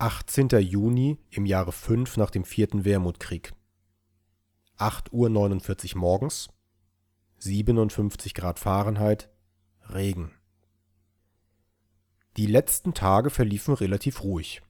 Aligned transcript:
18. 0.00 0.48
Juni 0.60 1.18
im 1.28 1.44
Jahre 1.44 1.72
5 1.72 2.16
nach 2.16 2.30
dem 2.30 2.44
vierten 2.44 2.86
Wermutkrieg. 2.86 3.52
8.49 4.78 5.94
Uhr 5.94 6.00
morgens, 6.00 6.48
57 7.36 8.32
Grad 8.32 8.58
Fahrenheit, 8.58 9.28
Regen. 9.90 10.30
Die 12.38 12.46
letzten 12.46 12.94
Tage 12.94 13.28
verliefen 13.28 13.74
relativ 13.74 14.22
ruhig. 14.22 14.62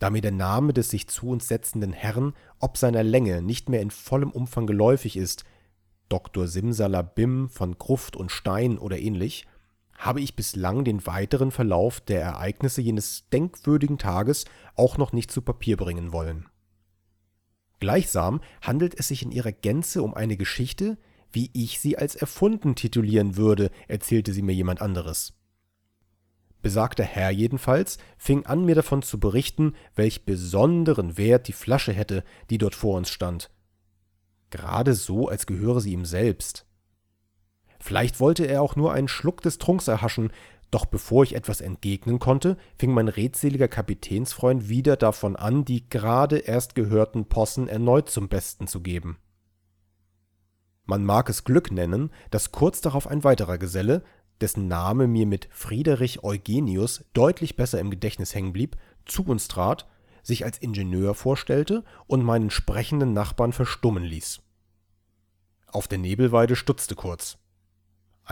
Da 0.00 0.10
mir 0.10 0.22
der 0.22 0.32
Name 0.32 0.72
des 0.72 0.90
sich 0.90 1.06
zu 1.06 1.28
uns 1.28 1.46
setzenden 1.46 1.92
Herrn 1.92 2.34
ob 2.58 2.76
seiner 2.76 3.04
Länge 3.04 3.42
nicht 3.42 3.68
mehr 3.68 3.80
in 3.80 3.92
vollem 3.92 4.32
Umfang 4.32 4.66
geläufig 4.66 5.16
ist, 5.16 5.44
Dr. 6.08 6.48
Simsalabim 6.48 7.48
von 7.48 7.78
Gruft 7.78 8.16
und 8.16 8.32
Stein 8.32 8.78
oder 8.78 8.98
ähnlich, 8.98 9.46
habe 10.02 10.20
ich 10.20 10.34
bislang 10.34 10.84
den 10.84 11.06
weiteren 11.06 11.52
Verlauf 11.52 12.00
der 12.00 12.20
Ereignisse 12.20 12.82
jenes 12.82 13.28
denkwürdigen 13.30 13.98
Tages 13.98 14.44
auch 14.74 14.98
noch 14.98 15.12
nicht 15.12 15.30
zu 15.30 15.42
Papier 15.42 15.76
bringen 15.76 16.12
wollen. 16.12 16.48
Gleichsam 17.78 18.40
handelt 18.60 18.98
es 18.98 19.08
sich 19.08 19.22
in 19.22 19.30
ihrer 19.30 19.52
Gänze 19.52 20.02
um 20.02 20.14
eine 20.14 20.36
Geschichte, 20.36 20.98
wie 21.30 21.50
ich 21.52 21.80
sie 21.80 21.96
als 21.96 22.16
erfunden 22.16 22.74
titulieren 22.74 23.36
würde, 23.36 23.70
erzählte 23.88 24.32
sie 24.32 24.42
mir 24.42 24.54
jemand 24.54 24.80
anderes. 24.80 25.34
Besagter 26.62 27.04
Herr 27.04 27.30
jedenfalls 27.30 27.98
fing 28.18 28.44
an, 28.46 28.64
mir 28.64 28.74
davon 28.74 29.02
zu 29.02 29.18
berichten, 29.18 29.74
welch 29.94 30.24
besonderen 30.24 31.16
Wert 31.16 31.48
die 31.48 31.52
Flasche 31.52 31.92
hätte, 31.92 32.24
die 32.50 32.58
dort 32.58 32.74
vor 32.74 32.96
uns 32.96 33.08
stand. 33.08 33.50
Gerade 34.50 34.94
so, 34.94 35.28
als 35.28 35.46
gehöre 35.46 35.80
sie 35.80 35.92
ihm 35.92 36.04
selbst. 36.04 36.66
Vielleicht 37.92 38.20
wollte 38.20 38.46
er 38.46 38.62
auch 38.62 38.74
nur 38.74 38.94
einen 38.94 39.06
Schluck 39.06 39.42
des 39.42 39.58
Trunks 39.58 39.86
erhaschen, 39.86 40.32
doch 40.70 40.86
bevor 40.86 41.24
ich 41.24 41.34
etwas 41.34 41.60
entgegnen 41.60 42.18
konnte, 42.20 42.56
fing 42.78 42.94
mein 42.94 43.08
redseliger 43.08 43.68
Kapitänsfreund 43.68 44.70
wieder 44.70 44.96
davon 44.96 45.36
an, 45.36 45.66
die 45.66 45.90
gerade 45.90 46.38
erst 46.38 46.74
gehörten 46.74 47.26
Possen 47.26 47.68
erneut 47.68 48.08
zum 48.08 48.30
Besten 48.30 48.66
zu 48.66 48.80
geben. 48.80 49.18
Man 50.86 51.04
mag 51.04 51.28
es 51.28 51.44
Glück 51.44 51.70
nennen, 51.70 52.10
dass 52.30 52.50
kurz 52.50 52.80
darauf 52.80 53.06
ein 53.06 53.24
weiterer 53.24 53.58
Geselle, 53.58 54.02
dessen 54.40 54.68
Name 54.68 55.06
mir 55.06 55.26
mit 55.26 55.50
Friedrich 55.50 56.24
Eugenius 56.24 57.04
deutlich 57.12 57.56
besser 57.56 57.78
im 57.78 57.90
Gedächtnis 57.90 58.34
hängen 58.34 58.54
blieb, 58.54 58.78
zu 59.04 59.22
uns 59.22 59.48
trat, 59.48 59.86
sich 60.22 60.46
als 60.46 60.56
Ingenieur 60.56 61.14
vorstellte 61.14 61.84
und 62.06 62.24
meinen 62.24 62.48
sprechenden 62.48 63.12
Nachbarn 63.12 63.52
verstummen 63.52 64.02
ließ. 64.02 64.40
Auf 65.66 65.88
der 65.88 65.98
Nebelweide 65.98 66.56
stutzte 66.56 66.94
kurz. 66.94 67.36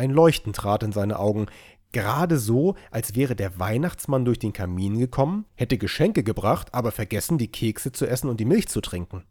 Ein 0.00 0.12
Leuchten 0.12 0.54
trat 0.54 0.82
in 0.82 0.92
seine 0.92 1.18
Augen, 1.18 1.44
gerade 1.92 2.38
so, 2.38 2.74
als 2.90 3.16
wäre 3.16 3.36
der 3.36 3.58
Weihnachtsmann 3.58 4.24
durch 4.24 4.38
den 4.38 4.54
Kamin 4.54 4.98
gekommen, 4.98 5.44
hätte 5.56 5.76
Geschenke 5.76 6.22
gebracht, 6.22 6.72
aber 6.72 6.90
vergessen, 6.90 7.36
die 7.36 7.52
Kekse 7.52 7.92
zu 7.92 8.06
essen 8.06 8.30
und 8.30 8.40
die 8.40 8.46
Milch 8.46 8.66
zu 8.68 8.80
trinken. 8.80 9.24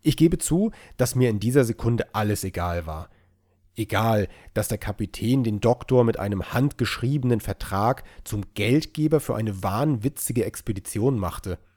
Ich 0.00 0.16
gebe 0.16 0.38
zu, 0.38 0.70
dass 0.96 1.14
mir 1.14 1.28
in 1.28 1.40
dieser 1.40 1.66
Sekunde 1.66 2.14
alles 2.14 2.42
egal 2.42 2.86
war. 2.86 3.10
Egal, 3.74 4.28
dass 4.54 4.68
der 4.68 4.78
Kapitän 4.78 5.44
den 5.44 5.60
Doktor 5.60 6.02
mit 6.02 6.18
einem 6.18 6.54
handgeschriebenen 6.54 7.40
Vertrag 7.40 8.02
zum 8.24 8.44
Geldgeber 8.54 9.20
für 9.20 9.36
eine 9.36 9.62
wahnwitzige 9.62 10.46
Expedition 10.46 11.18
machte– 11.18 11.58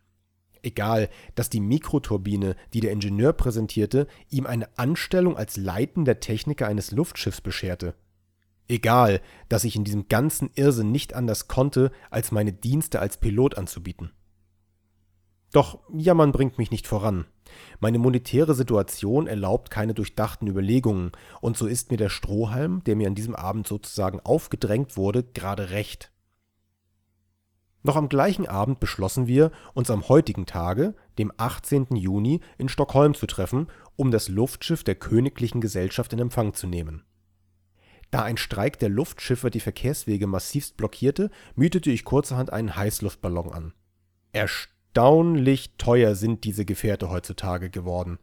Egal, 0.62 1.10
dass 1.36 1.50
die 1.50 1.62
Mikroturbine, 1.62 2.56
die 2.74 2.82
der 2.82 2.92
Ingenieur 2.92 3.34
präsentierte, 3.34 4.08
ihm 4.30 4.46
eine 4.46 4.78
Anstellung 4.78 5.38
als 5.38 5.58
leitender 5.58 6.20
Techniker 6.20 6.68
eines 6.68 6.92
Luftschiffs 6.92 7.42
bescherte. 7.42 7.96
Egal, 8.68 9.22
dass 9.48 9.64
ich 9.64 9.76
in 9.76 9.84
diesem 9.84 10.10
ganzen 10.10 10.52
Irrsinn 10.56 10.92
nicht 10.92 11.16
anders 11.16 11.48
konnte, 11.48 11.92
als 12.12 12.32
meine 12.32 12.54
Dienste 12.54 13.00
als 13.00 13.18
Pilot 13.18 13.58
anzubieten. 13.58 14.12
Doch 15.52 15.80
jammern 15.92 16.32
bringt 16.32 16.60
mich 16.60 16.70
nicht 16.70 16.86
voran. 16.86 17.26
Meine 17.80 17.98
monetäre 17.98 18.54
Situation 18.54 19.26
erlaubt 19.26 19.72
keine 19.72 19.96
durchdachten 19.96 20.48
Überlegungen, 20.48 21.12
und 21.42 21.58
so 21.58 21.66
ist 21.66 21.90
mir 21.90 21.98
der 21.98 22.10
Strohhalm, 22.10 22.84
der 22.84 22.96
mir 22.96 23.08
an 23.08 23.16
diesem 23.16 23.36
Abend 23.36 23.68
sozusagen 23.68 24.20
aufgedrängt 24.20 24.98
wurde, 24.98 25.24
gerade 25.24 25.72
recht. 25.72 26.12
Noch 27.82 27.96
am 27.96 28.10
gleichen 28.10 28.48
Abend 28.48 28.80
beschlossen 28.80 29.28
wir, 29.28 29.52
uns 29.74 29.90
am 29.90 30.10
heutigen 30.10 30.46
Tage, 30.46 30.96
dem 31.18 31.32
18. 31.38 31.96
Juni, 31.96 32.42
in 32.58 32.68
Stockholm 32.68 33.14
zu 33.14 33.26
treffen, 33.26 33.68
um 33.96 34.12
das 34.12 34.28
Luftschiff 34.28 34.84
der 34.84 34.96
Königlichen 34.96 35.62
Gesellschaft 35.62 36.12
in 36.12 36.20
Empfang 36.20 36.54
zu 36.54 36.68
nehmen. 36.68 37.04
Da 38.12 38.24
ein 38.24 38.38
Streik 38.38 38.80
der 38.80 38.90
Luftschiffe 38.90 39.50
die 39.50 39.60
Verkehrswege 39.60 40.28
massivst 40.28 40.78
blockierte, 40.78 41.30
mietete 41.56 41.92
ich 41.92 42.04
kurzerhand 42.04 42.52
einen 42.52 42.76
Heißluftballon 42.76 43.52
an. 43.52 43.74
Erstaunlich 44.34 45.76
teuer 45.78 46.16
sind 46.16 46.44
diese 46.44 46.66
Gefährte 46.66 47.10
heutzutage 47.10 47.70
geworden. 47.70 48.20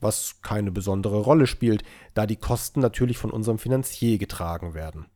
Was 0.00 0.40
keine 0.40 0.70
besondere 0.70 1.18
Rolle 1.18 1.46
spielt, 1.46 1.84
da 2.14 2.26
die 2.26 2.36
Kosten 2.36 2.80
natürlich 2.80 3.18
von 3.18 3.30
unserem 3.30 3.58
Finanzier 3.58 4.18
getragen 4.18 4.74
werden. 4.74 5.06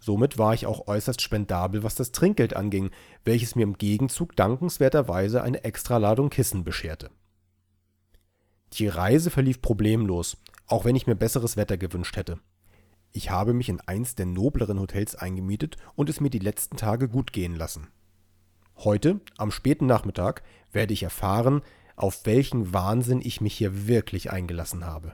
Somit 0.00 0.38
war 0.38 0.54
ich 0.54 0.66
auch 0.66 0.88
äußerst 0.88 1.20
spendabel, 1.20 1.82
was 1.82 1.94
das 1.94 2.10
Trinkgeld 2.10 2.56
anging, 2.56 2.90
welches 3.24 3.54
mir 3.54 3.62
im 3.62 3.76
Gegenzug 3.76 4.34
dankenswerterweise 4.34 5.42
eine 5.42 5.62
Extraladung 5.62 6.30
Kissen 6.30 6.64
bescherte. 6.64 7.10
Die 8.72 8.88
Reise 8.88 9.30
verlief 9.30 9.60
problemlos, 9.60 10.38
auch 10.66 10.86
wenn 10.86 10.96
ich 10.96 11.06
mir 11.06 11.16
besseres 11.16 11.56
Wetter 11.56 11.76
gewünscht 11.76 12.16
hätte. 12.16 12.38
Ich 13.12 13.30
habe 13.30 13.52
mich 13.52 13.68
in 13.68 13.80
eins 13.80 14.14
der 14.14 14.26
nobleren 14.26 14.80
Hotels 14.80 15.16
eingemietet 15.16 15.76
und 15.96 16.08
es 16.08 16.20
mir 16.20 16.30
die 16.30 16.38
letzten 16.38 16.76
Tage 16.76 17.08
gut 17.08 17.32
gehen 17.32 17.56
lassen. 17.56 17.88
Heute, 18.76 19.20
am 19.36 19.50
späten 19.50 19.86
Nachmittag, 19.86 20.42
werde 20.72 20.94
ich 20.94 21.02
erfahren, 21.02 21.60
auf 21.96 22.24
welchen 22.24 22.72
Wahnsinn 22.72 23.20
ich 23.22 23.42
mich 23.42 23.54
hier 23.54 23.86
wirklich 23.86 24.30
eingelassen 24.30 24.86
habe. 24.86 25.12